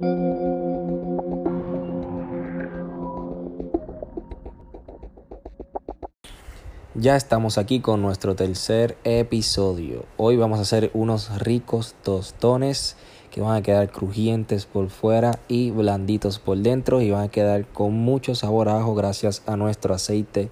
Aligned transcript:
Ya 0.00 0.06
estamos 7.16 7.58
aquí 7.58 7.80
con 7.80 8.00
nuestro 8.00 8.36
tercer 8.36 8.96
episodio. 9.02 10.04
Hoy 10.16 10.36
vamos 10.36 10.60
a 10.60 10.62
hacer 10.62 10.92
unos 10.94 11.40
ricos 11.40 11.96
tostones 12.04 12.96
que 13.32 13.40
van 13.40 13.56
a 13.56 13.62
quedar 13.62 13.90
crujientes 13.90 14.66
por 14.66 14.88
fuera 14.90 15.40
y 15.48 15.72
blanditos 15.72 16.38
por 16.38 16.58
dentro 16.58 17.00
y 17.00 17.10
van 17.10 17.24
a 17.24 17.28
quedar 17.28 17.66
con 17.66 17.94
mucho 17.94 18.36
sabor 18.36 18.68
a 18.68 18.78
ajo 18.78 18.94
gracias 18.94 19.42
a 19.46 19.56
nuestro 19.56 19.94
aceite 19.94 20.48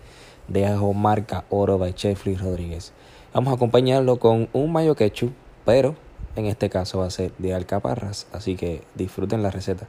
de 0.49 0.67
ajo 0.67 0.93
marca 0.93 1.45
Oro 1.51 1.79
by 1.79 1.95
Chefly 1.95 2.35
Rodríguez. 2.35 2.93
Vamos 3.33 3.53
a 3.53 3.55
acompañarlo 3.55 4.19
con 4.19 4.49
un 4.53 4.73
mayo 4.73 4.97
ketchup, 4.97 5.31
pero 5.65 5.95
en 6.37 6.47
este 6.47 6.69
caso 6.69 6.99
va 6.99 7.07
a 7.07 7.11
ser 7.11 7.33
de 7.39 7.55
alcaparras, 7.55 8.27
así 8.33 8.57
que 8.57 8.83
disfruten 8.95 9.43
la 9.43 9.51
receta. 9.51 9.87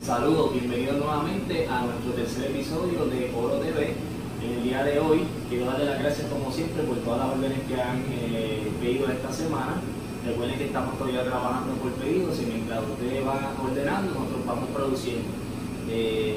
Saludos, 0.00 0.52
bienvenidos 0.52 0.98
nuevamente 0.98 1.66
a 1.68 1.82
nuestro 1.82 2.12
tercer 2.12 2.50
episodio 2.50 3.06
de 3.06 3.32
Oro 3.34 3.58
TV. 3.58 3.94
En 4.42 4.50
el 4.58 4.62
día 4.62 4.84
de 4.84 4.98
hoy 5.00 5.24
quiero 5.48 5.66
darle 5.66 5.86
las 5.86 6.00
gracias 6.00 6.28
como 6.28 6.52
siempre 6.52 6.82
por 6.84 6.98
todas 6.98 7.18
las 7.20 7.36
órdenes 7.36 7.58
que 7.66 7.80
han 7.80 8.04
eh, 8.10 8.70
pedido 8.80 9.10
esta 9.10 9.32
semana. 9.32 9.80
Recuerden 10.24 10.58
que 10.58 10.66
estamos 10.66 10.96
todavía 10.98 11.24
trabajando 11.24 11.74
por 11.74 11.92
pedidos 11.92 12.40
y 12.40 12.46
mientras 12.46 12.80
ustedes 12.82 13.24
van 13.24 13.56
ordenando, 13.60 14.14
nosotros 14.14 14.46
vamos 14.46 14.68
produciendo. 14.70 15.41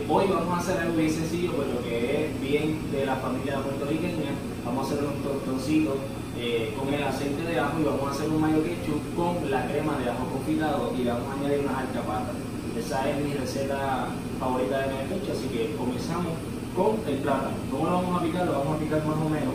Hoy 0.07 0.25
vamos 0.27 0.57
a 0.57 0.61
hacer 0.61 0.79
algo 0.79 0.95
bien 0.95 1.11
sencillo, 1.11 1.51
pues 1.53 1.67
lo 1.67 1.83
que 1.83 2.25
es 2.25 2.41
bien 2.41 2.79
de 2.91 3.05
la 3.05 3.15
familia 3.17 3.61
puertorriqueña. 3.61 4.33
Vamos 4.65 4.89
a 4.89 4.93
hacer 4.93 5.05
un 5.05 5.21
tostoncito 5.21 5.97
eh, 6.37 6.73
con 6.77 6.93
el 6.93 7.03
aceite 7.03 7.43
de 7.43 7.59
ajo 7.59 7.79
y 7.79 7.83
vamos 7.83 8.07
a 8.07 8.11
hacer 8.11 8.29
un 8.29 8.41
mayo 8.41 8.63
ketchup 8.63 9.01
con 9.15 9.51
la 9.51 9.67
crema 9.67 9.97
de 9.99 10.09
ajo 10.09 10.25
confitado 10.31 10.93
y 10.97 11.05
vamos 11.05 11.29
a 11.29 11.39
añadir 11.39 11.59
unas 11.59 11.77
alcaparras. 11.77 12.35
Esa 12.77 13.09
es 13.09 13.23
mi 13.23 13.33
receta 13.33 14.07
favorita 14.39 14.79
de 14.79 14.93
Menecucho, 14.93 15.31
así 15.31 15.47
que 15.47 15.75
comenzamos 15.75 16.33
con 16.75 16.97
el 17.07 17.17
plátano. 17.19 17.55
¿Cómo 17.71 17.85
lo 17.85 17.91
vamos 17.91 18.21
a 18.21 18.25
picar? 18.25 18.45
Lo 18.47 18.51
vamos 18.53 18.77
a 18.77 18.79
picar 18.79 19.05
más 19.05 19.17
o 19.17 19.29
menos 19.29 19.53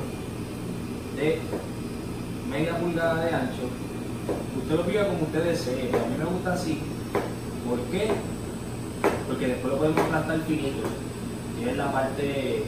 de 1.17 1.39
media 2.51 2.79
pulgada 2.79 3.25
de 3.25 3.35
ancho. 3.35 3.67
Usted 4.57 4.77
lo 4.77 4.87
pica 4.87 5.07
como 5.07 5.23
usted 5.23 5.45
desee, 5.45 5.91
a 5.91 6.07
mí 6.09 6.15
me 6.19 6.25
gusta 6.25 6.55
así. 6.55 6.79
¿Por 7.69 7.79
qué? 7.91 8.11
Porque 9.31 9.47
después 9.47 9.73
lo 9.73 9.79
podemos 9.79 10.03
aplastar 10.03 10.41
finito. 10.41 10.89
Y 11.63 11.69
es 11.69 11.77
la 11.77 11.93
parte 11.93 12.65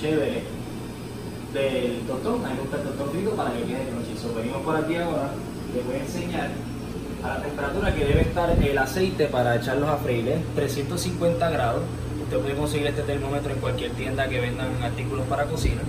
chévere 0.00 0.42
del 1.52 2.00
tostón. 2.06 2.44
A 2.44 2.50
mí 2.50 2.54
me 2.54 2.60
gusta 2.60 2.76
el 2.76 2.82
tostón 2.84 3.10
frito 3.10 3.30
para 3.32 3.52
que 3.52 3.62
quede 3.64 3.88
crunchy. 3.88 4.36
venimos 4.36 4.62
por 4.62 4.76
aquí 4.76 4.94
ahora, 4.94 5.30
les 5.74 5.84
voy 5.84 5.96
a 5.96 5.98
enseñar 5.98 6.50
a 7.24 7.28
la 7.28 7.42
temperatura 7.42 7.94
que 7.94 8.04
debe 8.04 8.20
estar 8.20 8.50
el 8.50 8.78
aceite 8.78 9.26
para 9.26 9.56
echarlos 9.56 9.88
a 9.88 9.96
freír, 9.96 10.28
en 10.28 10.44
350 10.54 11.50
grados. 11.50 11.82
Usted 12.22 12.38
puede 12.38 12.54
conseguir 12.54 12.86
este 12.86 13.02
termómetro 13.02 13.52
en 13.52 13.58
cualquier 13.58 13.90
tienda 13.92 14.28
que 14.28 14.40
vendan 14.40 14.82
artículos 14.84 15.26
para 15.26 15.46
cocina. 15.46 15.82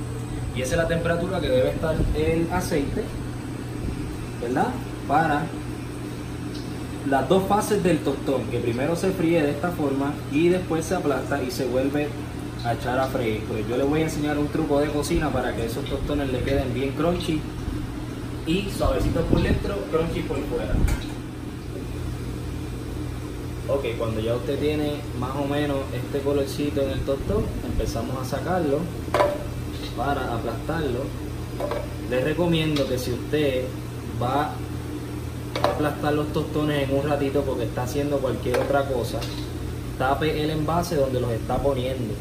Y 0.56 0.62
esa 0.62 0.73
es 0.73 0.78
la 0.82 0.88
temperatura 0.88 1.39
que 1.39 1.50
debe 1.50 1.70
estar 1.70 1.95
el 2.16 2.48
aceite, 2.52 3.04
¿verdad? 4.42 4.70
Para 5.08 5.44
las 7.09 7.30
dos 7.30 7.44
fases 7.48 7.84
del 7.84 8.00
tostón, 8.00 8.44
que 8.50 8.59
primero 8.59 8.95
se 8.95 9.11
fríe 9.11 9.42
de 9.42 9.52
esta 9.52 9.70
forma 9.72 10.14
y 10.31 10.50
después 10.50 10.86
se 10.86 10.95
aplasta 10.95 11.42
y 11.44 11.52
se 11.52 11.66
vuelve 11.66 12.08
a 12.64 12.73
echar 12.73 12.98
a 13.00 13.06
freír. 13.06 13.44
Pues 13.48 13.67
yo 13.67 13.78
les 13.78 13.88
voy 13.88 14.02
a 14.02 14.03
enseñar 14.06 14.38
un 14.38 14.48
truco 14.48 14.80
de 14.80 14.88
cocina 14.88 15.30
para 15.30 15.56
que 15.56 15.66
esos 15.66 15.86
tostones 15.86 16.31
le 16.31 16.39
queden 16.39 16.73
bien 16.73 16.92
crunchy 16.92 17.39
y 18.48 18.70
suavecitos 18.76 19.23
por 19.26 19.42
dentro, 19.42 19.76
crunchy 19.92 20.22
por 20.22 20.38
fuera. 20.45 20.73
Ok, 23.67 23.98
cuando 23.98 24.20
ya 24.20 24.36
usted 24.36 24.59
tiene 24.59 24.94
más 25.20 25.36
o 25.36 25.45
menos 25.45 25.77
este 25.93 26.20
colorcito 26.20 26.82
en 26.82 26.92
el 26.92 26.99
tostón, 27.02 27.43
empezamos 27.66 28.17
a 28.20 28.26
sacarlo 28.26 28.80
para 29.98 30.33
aplastarlo. 30.33 31.02
Les 32.10 32.23
recomiendo 32.23 32.87
que 32.87 32.98
si 32.98 33.11
usted 33.11 33.66
va 34.22 34.54
aplastar 35.64 36.14
los 36.14 36.32
tostones 36.33 36.89
en 36.89 36.98
un 36.98 37.08
ratito 37.08 37.43
porque 37.43 37.64
está 37.64 37.83
haciendo 37.83 38.17
cualquier 38.20 38.58
otra 38.58 38.88
cosa, 38.88 39.20
tape 39.98 40.43
el 40.43 40.49
envase 40.49 40.95
donde 40.95 41.20
los 41.20 41.32
está 41.32 41.58
poniendo 41.58 42.14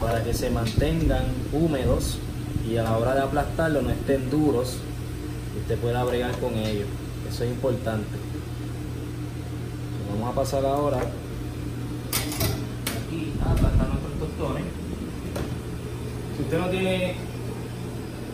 para 0.00 0.22
que 0.22 0.34
se 0.34 0.50
mantengan 0.50 1.24
húmedos 1.52 2.18
y 2.68 2.76
a 2.76 2.82
la 2.82 2.96
hora 2.96 3.14
de 3.14 3.22
aplastarlo 3.22 3.82
no 3.82 3.90
estén 3.90 4.30
duros 4.30 4.76
y 5.56 5.60
usted 5.60 5.78
pueda 5.78 6.04
bregar 6.04 6.36
con 6.38 6.54
ellos. 6.54 6.86
Eso 7.28 7.44
es 7.44 7.50
importante 7.50 8.26
vamos 10.16 10.32
a 10.32 10.40
pasar 10.40 10.64
ahora 10.64 10.98
aquí 13.06 13.32
a 13.44 13.52
aplastar 13.52 13.88
nuestros 13.88 14.18
tostones. 14.18 14.64
Si 16.36 16.42
usted 16.42 16.58
no 16.58 16.68
tiene 16.68 17.14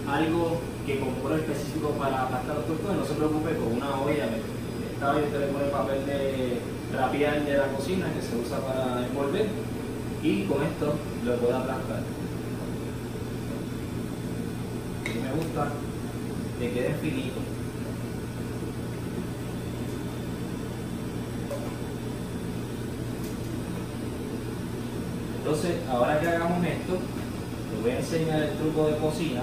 algo 0.09 0.61
que 0.87 0.99
compre 0.99 1.37
específico 1.37 1.91
para 1.91 2.23
aplastar 2.23 2.57
los 2.57 2.67
tostones, 2.67 2.99
no 2.99 3.07
se 3.07 3.15
preocupe 3.15 3.57
con 3.57 3.73
una 3.77 4.01
olla. 4.01 4.27
Esta 4.95 5.11
olla 5.11 5.27
usted 5.27 5.41
le 5.41 5.47
pone 5.47 5.65
papel 5.67 6.07
de 6.07 6.59
rapiar 6.93 7.45
de 7.45 7.57
la 7.57 7.69
cocina 7.69 8.13
que 8.13 8.23
se 8.23 8.37
usa 8.37 8.59
para 8.59 9.07
envolver 9.07 9.49
y 10.23 10.45
con 10.45 10.63
esto 10.63 10.95
lo 11.25 11.37
puede 11.37 11.55
aplastar. 11.55 12.03
Me 15.05 15.33
gusta 15.33 15.69
que 16.59 16.73
quede 16.73 16.95
finito. 17.01 17.41
Entonces, 25.39 25.77
ahora 25.91 26.21
que 26.21 26.29
hagamos 26.29 26.65
esto, 26.65 26.99
les 27.73 27.83
voy 27.83 27.91
a 27.91 27.99
enseñar 27.99 28.43
el 28.43 28.57
truco 28.57 28.87
de 28.87 28.97
cocina 28.97 29.43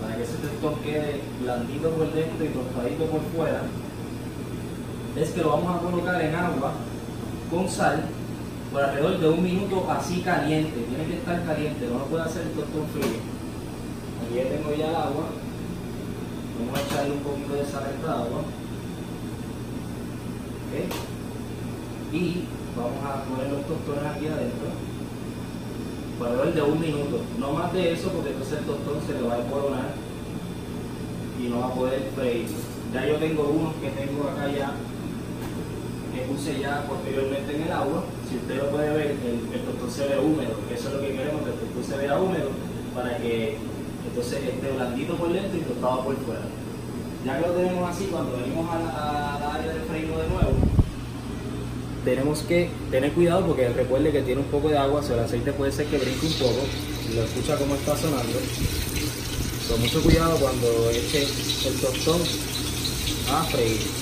para 0.00 0.16
que 0.16 0.22
ese 0.22 0.36
tostón 0.38 0.80
quede 0.82 1.20
blandito 1.42 1.90
por 1.90 2.12
dentro 2.12 2.44
y 2.44 2.48
tostadito 2.48 3.04
por 3.06 3.20
fuera. 3.34 3.62
Es 5.16 5.30
que 5.30 5.40
lo 5.40 5.50
vamos 5.50 5.76
a 5.76 5.80
colocar 5.80 6.20
en 6.20 6.34
agua 6.34 6.72
con 7.50 7.68
sal 7.68 8.04
por 8.72 8.82
alrededor 8.82 9.18
de 9.18 9.28
un 9.28 9.42
minuto 9.42 9.90
así 9.90 10.20
caliente. 10.20 10.84
Tiene 10.88 11.04
que 11.06 11.16
estar 11.18 11.44
caliente, 11.44 11.86
no 11.86 11.98
lo 12.00 12.04
puede 12.06 12.24
hacer 12.24 12.42
el 12.42 12.52
tostón 12.52 12.86
frío. 12.92 13.18
Aquí 14.24 14.34
ya 14.36 14.44
tengo 14.44 14.74
ya 14.74 14.90
el 14.90 14.96
agua. 14.96 15.24
Vamos 16.58 16.78
a 16.78 16.82
echarle 16.82 17.12
un 17.12 17.20
poquito 17.20 17.54
de 17.54 17.64
sal 17.64 17.84
a 17.84 17.90
esta 17.90 18.12
agua. 18.12 18.42
Y 22.12 22.44
vamos 22.76 23.04
a 23.04 23.24
poner 23.24 23.52
los 23.52 23.66
tostones 23.66 24.04
aquí 24.04 24.26
adentro 24.28 24.68
alrededor 26.24 26.54
de 26.54 26.62
un 26.62 26.80
minuto, 26.80 27.20
no 27.38 27.52
más 27.52 27.72
de 27.72 27.92
eso 27.92 28.10
porque 28.10 28.30
entonces 28.30 28.58
el 28.58 28.64
tostón 28.64 28.98
se 29.06 29.14
le 29.14 29.22
va 29.28 29.34
a 29.34 29.46
coronar 29.50 29.94
y 31.40 31.48
no 31.48 31.60
va 31.60 31.66
a 31.66 31.74
poder 31.74 32.10
freír. 32.16 32.46
Ya 32.92 33.06
yo 33.06 33.16
tengo 33.16 33.44
unos 33.44 33.74
que 33.76 33.90
tengo 33.90 34.28
acá 34.28 34.48
ya, 34.48 34.72
que 36.14 36.22
puse 36.22 36.58
ya 36.58 36.84
posteriormente 36.88 37.54
en 37.54 37.62
el 37.62 37.72
agua. 37.72 38.04
Si 38.28 38.36
usted 38.36 38.56
lo 38.56 38.70
puede 38.70 38.90
ver, 38.90 39.16
el, 39.52 39.60
tostón 39.60 39.90
se 39.90 40.08
ve 40.08 40.18
húmedo, 40.18 40.54
eso 40.72 40.88
es 40.88 40.94
lo 40.94 41.00
que 41.00 41.12
queremos, 41.12 41.42
que 41.42 41.50
el 41.50 41.58
tostón 41.58 41.84
se 41.84 41.96
vea 41.96 42.20
húmedo 42.20 42.50
para 42.94 43.16
que 43.18 43.58
entonces 44.08 44.42
esté 44.42 44.72
blandito 44.72 45.16
por 45.16 45.32
dentro 45.32 45.58
y 45.58 45.62
tostado 45.62 46.04
por 46.04 46.16
fuera. 46.16 46.46
Ya 47.24 47.38
que 47.38 47.46
lo 47.46 47.52
tenemos 47.52 47.90
así, 47.90 48.06
cuando 48.06 48.38
venimos 48.38 48.66
a 48.70 48.78
la, 48.78 49.54
área 49.54 49.72
del 49.72 49.82
freído 49.82 50.18
de 50.18 50.28
nuevo, 50.28 50.52
tenemos 52.08 52.38
que 52.40 52.70
tener 52.90 53.12
cuidado 53.12 53.44
porque 53.46 53.68
recuerde 53.68 54.10
que 54.10 54.22
tiene 54.22 54.40
un 54.40 54.46
poco 54.46 54.70
de 54.70 54.78
agua, 54.78 55.02
o 55.06 55.12
el 55.12 55.20
aceite 55.20 55.52
puede 55.52 55.72
ser 55.72 55.84
que 55.88 55.98
brinque 55.98 56.26
un 56.26 56.32
poco, 56.32 56.64
lo 57.14 57.22
escucha 57.22 57.56
como 57.56 57.74
está 57.74 57.94
sonando. 57.98 58.38
Con 59.68 59.80
mucho 59.82 60.02
cuidado 60.02 60.38
cuando 60.38 60.90
eche 60.90 61.24
el 61.68 61.74
tostón 61.78 62.22
a 63.30 63.44
freír. 63.44 63.97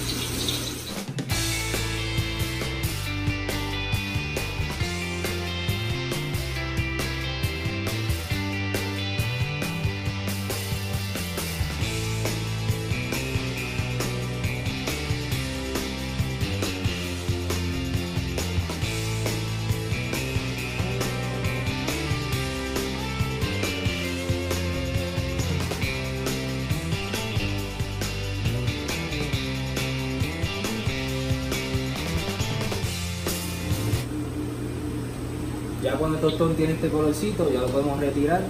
Ya 35.86 35.96
cuando 35.96 36.18
el 36.18 36.20
tostón 36.20 36.56
tiene 36.56 36.72
este 36.72 36.88
colorcito, 36.88 37.48
ya 37.48 37.60
lo 37.60 37.68
podemos 37.68 38.00
retirar 38.00 38.42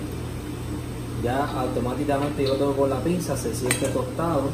ya 1.27 1.45
automáticamente 1.59 2.45
yo 2.45 2.55
tengo 2.55 2.77
con 2.77 2.89
la 2.89 3.01
pinza, 3.01 3.37
se 3.37 3.53
siente 3.53 3.89
tostado. 3.89 4.45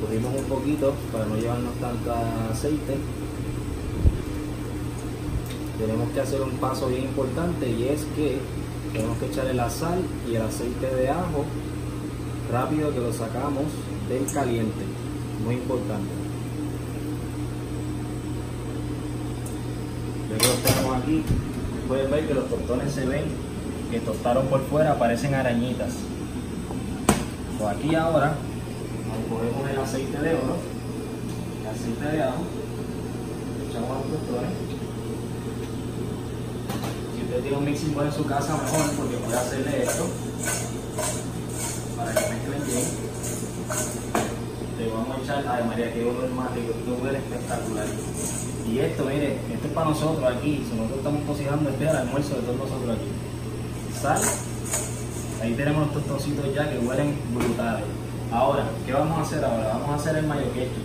Cogimos 0.00 0.34
un 0.36 0.44
poquito 0.44 0.92
para 1.10 1.24
no 1.24 1.36
llevarnos 1.36 1.74
tanto 1.80 2.12
aceite. 2.52 2.98
Tenemos 5.78 6.10
que 6.10 6.20
hacer 6.20 6.42
un 6.42 6.50
paso 6.58 6.88
bien 6.88 7.04
importante 7.04 7.70
y 7.70 7.88
es 7.88 8.04
que 8.14 8.38
tenemos 8.92 9.16
que 9.16 9.26
echarle 9.26 9.54
la 9.54 9.70
sal 9.70 10.00
y 10.30 10.34
el 10.34 10.42
aceite 10.42 10.94
de 10.94 11.08
ajo 11.08 11.46
rápido 12.52 12.92
que 12.92 13.00
lo 13.00 13.12
sacamos 13.12 13.64
del 14.08 14.26
caliente. 14.30 14.84
Muy 15.44 15.54
importante. 15.54 16.19
Luego 20.30 20.46
lo 20.46 20.54
tenemos 20.62 21.02
aquí 21.02 21.24
pueden 21.88 22.08
ver 22.08 22.28
que 22.28 22.34
los 22.34 22.48
tostones 22.48 22.92
se 22.92 23.04
ven 23.04 23.24
que 23.90 23.98
tostaron 23.98 24.46
por 24.46 24.64
fuera, 24.66 24.96
parecen 24.96 25.34
arañitas. 25.34 25.94
Pues 27.58 27.76
aquí 27.76 27.96
ahora 27.96 28.34
cogemos 29.28 29.68
el 29.68 29.78
aceite 29.80 30.18
de 30.18 30.34
oro, 30.34 30.56
el 31.60 31.66
aceite 31.66 32.16
de 32.16 32.22
ajo, 32.22 32.42
echamos 33.68 33.88
los 33.90 34.20
tostones. 34.20 34.50
Si 37.16 37.24
usted 37.24 37.40
tiene 37.42 37.56
un 37.56 37.64
mixing 37.64 37.92
bowl 37.92 38.06
en 38.06 38.12
su 38.12 38.24
casa, 38.24 38.56
mejor 38.56 38.96
porque 38.96 39.16
puede 39.16 39.36
hacerle 39.36 39.82
esto 39.82 40.06
ay 45.48 45.64
María, 45.64 45.92
que 45.92 46.04
olor 46.04 46.30
más 46.30 46.54
rico, 46.54 46.72
que 46.84 47.02
huele 47.02 47.18
espectacular. 47.18 47.86
Y 48.68 48.78
esto, 48.78 49.04
mire, 49.04 49.34
esto 49.52 49.66
es 49.66 49.72
para 49.72 49.88
nosotros 49.88 50.24
aquí. 50.24 50.64
Si 50.68 50.76
nosotros 50.76 50.98
estamos 50.98 51.22
cocinando, 51.26 51.70
este 51.70 51.84
es 51.84 51.90
el 51.90 51.96
almuerzo 51.96 52.34
de 52.36 52.42
todos 52.42 52.56
nosotros 52.56 52.96
aquí. 52.96 53.08
Sal. 54.00 54.20
Ahí 55.42 55.54
tenemos 55.54 55.86
los 55.86 55.94
tostoncitos 55.94 56.54
ya 56.54 56.70
que 56.70 56.78
huelen 56.78 57.16
brutales. 57.34 57.84
Ahora, 58.32 58.64
¿qué 58.86 58.92
vamos 58.92 59.18
a 59.18 59.22
hacer 59.22 59.44
ahora? 59.44 59.68
Vamos 59.72 59.90
a 59.90 59.94
hacer 59.94 60.16
el 60.16 60.26
mayo 60.26 60.52
ketchup. 60.54 60.84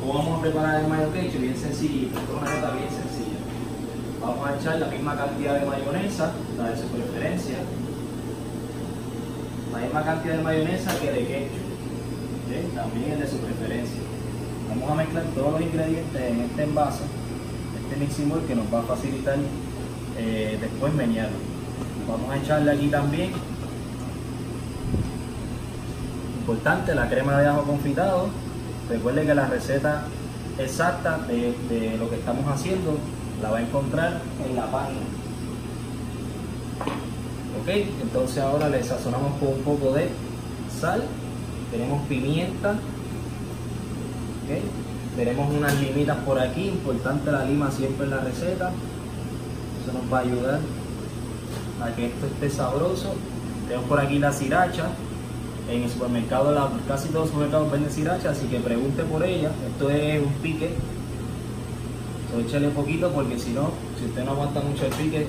¿Cómo 0.00 0.14
vamos 0.14 0.38
a 0.38 0.42
preparar 0.42 0.80
el 0.82 0.88
mayo 0.88 1.12
ketchup? 1.12 1.40
Bien 1.40 1.56
sencillito, 1.56 2.18
es 2.18 2.28
una 2.28 2.50
receta 2.50 2.70
bien 2.72 2.90
sencilla. 2.90 3.38
Vamos 4.20 4.48
a 4.48 4.56
echar 4.56 4.78
la 4.78 4.86
misma 4.88 5.16
cantidad 5.16 5.60
de 5.60 5.66
mayonesa, 5.66 6.32
la 6.58 6.70
de 6.70 6.76
su 6.76 6.88
preferencia. 6.88 7.58
La 9.72 9.78
misma 9.78 10.02
cantidad 10.02 10.36
de 10.36 10.42
mayonesa 10.42 11.00
que 11.00 11.12
de 11.12 11.26
ketchup. 11.26 11.67
También 12.48 13.12
es 13.12 13.20
de 13.20 13.26
su 13.28 13.36
preferencia. 13.38 14.00
Vamos 14.70 14.90
a 14.90 14.94
mezclar 14.94 15.24
todos 15.34 15.52
los 15.52 15.60
ingredientes 15.60 16.20
en 16.20 16.40
este 16.40 16.62
envase, 16.62 17.02
este 17.82 18.00
mixing 18.00 18.30
bowl 18.30 18.42
que 18.46 18.54
nos 18.54 18.72
va 18.72 18.80
a 18.80 18.82
facilitar 18.84 19.36
eh, 20.16 20.56
después 20.58 20.94
menearlo. 20.94 21.36
Vamos 22.08 22.30
a 22.30 22.38
echarle 22.38 22.70
aquí 22.70 22.88
también, 22.88 23.32
importante, 26.40 26.94
la 26.94 27.08
crema 27.08 27.38
de 27.38 27.48
ajo 27.48 27.64
confitado. 27.64 28.28
Recuerde 28.88 29.26
que 29.26 29.34
la 29.34 29.46
receta 29.46 30.04
exacta 30.58 31.18
de, 31.28 31.54
de 31.68 31.98
lo 31.98 32.08
que 32.08 32.16
estamos 32.16 32.50
haciendo 32.50 32.96
la 33.42 33.50
va 33.50 33.58
a 33.58 33.60
encontrar 33.60 34.22
en 34.48 34.56
la 34.56 34.70
página. 34.70 35.00
Ok, 37.60 37.68
entonces 38.00 38.38
ahora 38.38 38.70
le 38.70 38.82
sazonamos 38.82 39.32
con 39.38 39.48
un 39.48 39.60
poco 39.60 39.92
de 39.92 40.08
sal, 40.80 41.02
tenemos 41.70 42.06
pimienta, 42.06 42.74
tenemos 45.16 45.52
unas 45.52 45.80
limitas 45.80 46.16
por 46.18 46.38
aquí, 46.38 46.68
importante 46.68 47.30
la 47.30 47.44
lima 47.44 47.70
siempre 47.70 48.04
en 48.04 48.10
la 48.10 48.20
receta. 48.20 48.70
Eso 49.82 49.92
nos 49.92 50.12
va 50.12 50.18
a 50.18 50.20
ayudar 50.22 50.60
a 51.82 51.96
que 51.96 52.06
esto 52.06 52.26
esté 52.26 52.50
sabroso. 52.50 53.14
Tenemos 53.66 53.88
por 53.88 54.00
aquí 54.00 54.18
la 54.18 54.32
sriracha. 54.32 54.86
En 55.68 55.82
el 55.82 55.90
supermercado, 55.90 56.54
casi 56.86 57.08
todos 57.08 57.26
los 57.26 57.28
supermercados 57.28 57.70
venden 57.70 57.92
sriracha, 57.92 58.30
así 58.30 58.46
que 58.46 58.58
pregunte 58.58 59.02
por 59.02 59.22
ella. 59.22 59.50
Esto 59.70 59.90
es 59.90 60.22
un 60.22 60.32
pique. 60.34 60.70
Entonces 62.26 62.48
échale 62.48 62.68
poquito 62.68 63.10
porque 63.10 63.38
si 63.38 63.50
no, 63.50 63.70
si 63.98 64.06
usted 64.06 64.24
no 64.24 64.32
aguanta 64.32 64.60
mucho 64.60 64.86
el 64.86 64.92
pique, 64.92 65.26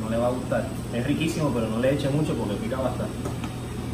no 0.00 0.10
le 0.10 0.18
va 0.18 0.28
a 0.28 0.30
gustar. 0.30 0.68
Es 0.92 1.06
riquísimo, 1.06 1.50
pero 1.54 1.68
no 1.68 1.78
le 1.78 1.94
eche 1.94 2.08
mucho 2.10 2.34
porque 2.34 2.54
pica 2.54 2.76
bastante. 2.76 3.12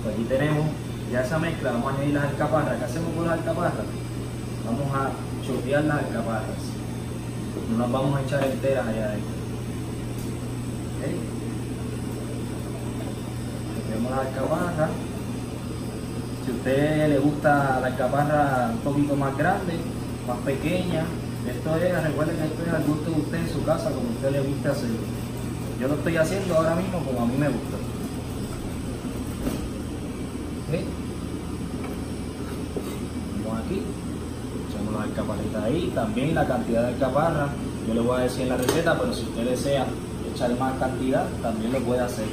Pues 0.02 0.14
aquí 0.14 0.24
tenemos 0.24 0.66
ya 1.10 1.22
esa 1.22 1.38
mezcla, 1.38 1.72
vamos 1.72 1.92
a 1.92 1.96
añadir 1.96 2.14
las 2.14 2.24
alcaparras. 2.24 2.78
¿Qué 2.78 2.84
hacemos 2.84 3.14
con 3.14 3.26
las 3.26 3.38
alcaparras? 3.38 3.86
vamos 4.64 4.94
a 4.94 5.10
chotear 5.46 5.84
las 5.84 5.98
alcaparras. 5.98 6.62
No 7.70 7.78
las 7.78 7.92
vamos 7.92 8.18
a 8.18 8.22
echar 8.22 8.44
enteras 8.44 8.86
allá 8.86 9.04
adentro. 9.06 9.30
¿Okay? 10.98 11.16
Choteamos 13.74 14.10
las 14.10 14.20
alcaparras. 14.26 14.90
Si 16.44 16.50
a 16.50 16.54
usted 16.54 17.08
le 17.08 17.18
gusta 17.18 17.80
la 17.80 17.86
alcaparra 17.86 18.70
un 18.72 18.78
poquito 18.80 19.16
más 19.16 19.36
grande, 19.36 19.74
más 20.26 20.38
pequeña, 20.38 21.04
esto 21.48 21.76
es, 21.76 22.02
recuerden 22.02 22.36
que 22.36 22.44
esto 22.44 22.62
es 22.66 22.72
al 22.74 22.84
gusto 22.84 23.10
de 23.10 23.20
usted 23.20 23.38
en 23.38 23.48
su 23.48 23.64
casa, 23.64 23.90
como 23.90 24.08
a 24.08 24.12
usted 24.12 24.30
le 24.32 24.40
guste 24.40 24.68
hacerlo. 24.68 24.98
Yo 25.80 25.88
lo 25.88 25.94
estoy 25.94 26.16
haciendo 26.16 26.56
ahora 26.56 26.74
mismo 26.74 26.98
como 27.04 27.22
a 27.22 27.26
mí 27.26 27.36
me 27.38 27.48
gusta. 27.48 27.76
Vamos 33.44 33.64
aquí. 33.64 33.82
Las 34.92 35.02
alcaparritas 35.02 35.64
ahí, 35.64 35.92
también 35.94 36.34
la 36.34 36.46
cantidad 36.46 36.82
de 36.82 36.88
alcaparra, 36.88 37.48
yo 37.86 37.94
le 37.94 38.00
voy 38.00 38.18
a 38.18 38.24
decir 38.24 38.42
en 38.42 38.48
la 38.50 38.56
receta, 38.56 38.98
pero 38.98 39.14
si 39.14 39.22
usted 39.22 39.44
desea 39.44 39.86
echar 40.34 40.58
más 40.58 40.78
cantidad, 40.78 41.26
también 41.42 41.72
lo 41.72 41.78
puede 41.80 42.00
hacer. 42.00 42.26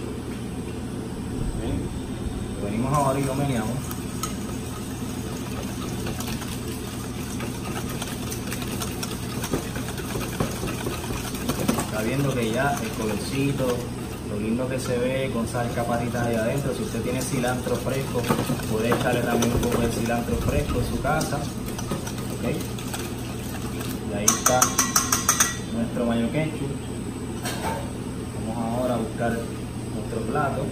Venimos 2.63 2.93
ahora 2.93 3.19
y 3.19 3.23
lo 3.23 3.35
meneamos. 3.35 3.77
Está 11.85 12.01
viendo 12.01 12.33
que 12.33 12.51
ya 12.51 12.77
el 12.81 12.89
colorcito, 12.89 13.77
lo 14.35 14.41
lindo 14.41 14.67
que 14.67 14.79
se 14.79 14.97
ve 14.97 15.29
con 15.33 15.45
esas 15.45 15.67
alcaparritas 15.67 16.27
ahí 16.27 16.35
adentro. 16.35 16.73
Si 16.75 16.83
usted 16.83 17.01
tiene 17.01 17.21
cilantro 17.21 17.75
fresco, 17.77 18.21
puede 18.71 18.89
echarle 18.89 19.21
también 19.21 19.53
un 19.53 19.59
poco 19.59 19.81
de 19.81 19.91
cilantro 19.91 20.35
fresco 20.37 20.79
en 20.79 20.85
su 20.85 21.01
casa. 21.01 21.39
Y 24.11 24.13
ahí 24.13 24.25
está 24.25 24.59
nuestro 25.73 26.05
mayo 26.05 26.31
ketchup. 26.31 26.69
Vamos 28.47 28.79
ahora 28.79 28.95
a 28.95 28.97
buscar 28.97 29.31
nuestro 29.31 30.21
plato. 30.31 30.65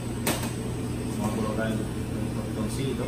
Vamos 1.19 1.33
a 1.33 1.36
colocar 1.36 1.68
el 1.68 1.77
tostoncito. 2.56 3.04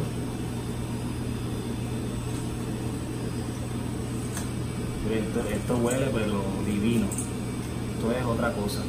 Esto 5.53 5.77
huele 5.77 6.07
pero 6.13 6.43
divino. 6.65 7.05
Esto 7.95 8.11
es 8.11 8.25
otra 8.25 8.51
cosa. 8.53 8.81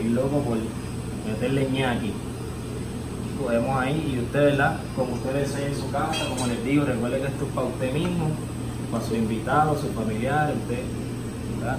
Estoy 0.00 0.14
loco 0.14 0.40
por 0.40 0.56
meterle 1.26 1.68
ñaki 1.70 2.10
podemos 3.38 3.76
ahí 3.78 4.14
y 4.14 4.18
usted, 4.24 4.44
¿verdad? 4.44 4.80
Como 4.96 5.12
usted 5.12 5.34
desee 5.34 5.66
en 5.66 5.76
su 5.76 5.90
casa, 5.90 6.26
como 6.26 6.46
les 6.46 6.64
digo, 6.64 6.86
recuerde 6.86 7.20
que 7.20 7.26
esto 7.26 7.44
es 7.44 7.52
para 7.52 7.66
usted 7.66 7.92
mismo, 7.92 8.30
para 8.90 9.04
su 9.04 9.14
invitado, 9.14 9.78
su 9.78 9.88
familiar, 9.88 10.54
usted, 10.54 10.82
¿verdad? 11.58 11.78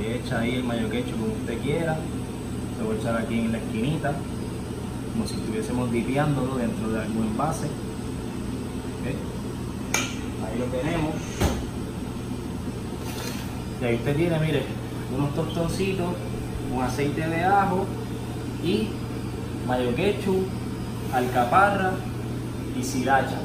Le 0.00 0.16
echa 0.16 0.40
ahí 0.40 0.54
el 0.54 0.64
mayo 0.64 0.88
quecho 0.88 1.12
como 1.12 1.34
usted 1.34 1.58
quiera, 1.60 1.98
se 2.78 2.84
va 2.84 2.94
a 2.94 2.96
echar 2.96 3.16
aquí 3.22 3.38
en 3.38 3.52
la 3.52 3.58
esquinita, 3.58 4.12
como 5.12 5.26
si 5.26 5.34
estuviésemos 5.34 5.92
dipiándolo 5.92 6.56
dentro 6.56 6.88
de 6.90 7.00
algún 7.02 7.26
envase. 7.26 7.66
Ahí 10.46 10.58
lo 10.58 10.64
tenemos. 10.66 11.14
Y 13.82 13.84
ahí 13.84 13.94
usted 13.96 14.16
tiene, 14.16 14.38
mire, 14.40 14.62
unos 15.14 15.34
tostoncitos, 15.34 16.14
un 16.72 16.82
aceite 16.82 17.26
de 17.26 17.44
ajo 17.44 17.86
y 18.62 18.88
mayo 19.66 19.94
ketchup, 19.94 20.46
alcaparra 21.12 21.92
y 22.78 22.82
sriracha. 22.82 23.38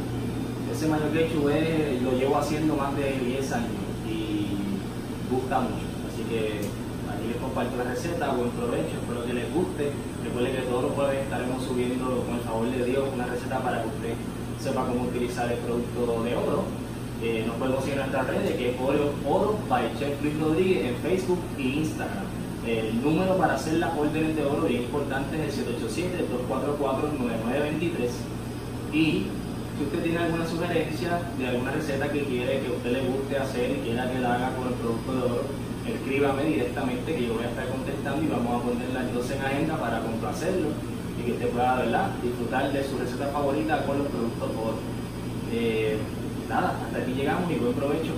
Ese 0.71 0.87
mayo 0.87 1.11
ketchup 1.11 1.49
lo 2.03 2.11
llevo 2.17 2.37
haciendo 2.37 2.75
más 2.75 2.95
de 2.95 3.13
10 3.13 3.51
años 3.53 3.71
y 4.09 4.57
gusta 5.31 5.59
mucho. 5.59 5.85
Así 6.07 6.23
que 6.29 6.61
aquí 7.11 7.27
les 7.27 7.37
comparto 7.37 7.77
la 7.77 7.83
receta, 7.85 8.31
buen 8.31 8.49
provecho, 8.51 8.97
espero 9.01 9.25
que 9.25 9.33
les 9.33 9.53
guste. 9.53 9.91
Recuerden 10.23 10.55
que 10.55 10.61
todos 10.63 10.83
los 10.83 10.91
jueves 10.93 11.23
estaremos 11.23 11.63
subiendo 11.63 12.23
con 12.25 12.35
el 12.35 12.41
favor 12.41 12.71
de 12.71 12.85
Dios 12.85 13.03
una 13.13 13.25
receta 13.25 13.59
para 13.59 13.81
que 13.81 13.87
usted 13.87 14.13
sepa 14.59 14.85
cómo 14.85 15.03
utilizar 15.03 15.51
el 15.51 15.59
producto 15.59 16.23
de 16.23 16.35
oro. 16.35 16.63
Eh, 17.21 17.43
nos 17.47 17.55
podemos 17.55 17.83
seguir 17.83 17.99
en 17.99 18.11
nuestras 18.11 18.27
redes 18.27 18.55
que 18.57 18.71
es 18.71 18.75
Oro, 18.81 19.13
oro 19.25 19.57
by 19.69 19.83
Chef 19.97 20.21
Luis 20.21 20.37
Rodríguez 20.41 20.87
en 20.87 20.95
Facebook 20.97 21.39
e 21.57 21.61
Instagram. 21.61 22.42
El 22.65 23.01
número 23.01 23.37
para 23.37 23.55
hacer 23.55 23.73
las 23.73 23.97
órdenes 23.97 24.37
de 24.37 24.45
oro 24.45 24.61
bien 24.63 24.83
importante 24.83 25.35
es 25.45 25.57
el 25.57 25.75
787-244-9923. 25.75 28.09
Y 28.93 29.25
si 29.77 29.83
usted 29.83 30.01
tiene 30.01 30.19
alguna 30.19 30.47
sugerencia 30.47 31.19
de 31.37 31.47
alguna 31.47 31.71
receta 31.71 32.09
que 32.09 32.23
quiere 32.23 32.61
que 32.61 32.71
usted 32.71 32.93
le 32.93 33.01
guste 33.01 33.37
hacer 33.37 33.71
y 33.71 33.81
quiera 33.81 34.09
que 34.09 34.19
la 34.19 34.35
haga 34.35 34.55
con 34.55 34.67
el 34.67 34.73
producto 34.75 35.11
de 35.11 35.21
oro, 35.23 35.41
escríbame 35.85 36.45
directamente 36.45 37.13
que 37.13 37.27
yo 37.27 37.33
voy 37.33 37.43
a 37.43 37.49
estar 37.49 37.67
contestando 37.67 38.23
y 38.23 38.27
vamos 38.27 38.61
a 38.61 38.65
ponerla 38.65 39.01
entonces 39.01 39.35
en 39.35 39.43
agenda 39.43 39.75
para 39.75 39.99
complacerlo 39.99 40.69
y 41.19 41.23
que 41.25 41.33
usted 41.33 41.49
pueda 41.49 41.75
¿verdad? 41.75 42.11
disfrutar 42.23 42.71
de 42.71 42.81
su 42.83 42.97
receta 42.97 43.27
favorita 43.27 43.85
con 43.85 43.97
los 43.97 44.07
productos 44.07 44.49
Oro. 44.49 44.77
Eh, 45.51 45.97
nada, 46.47 46.79
hasta 46.85 46.97
aquí 46.97 47.11
llegamos 47.13 47.51
y 47.51 47.55
buen 47.55 47.73
provecho. 47.73 48.13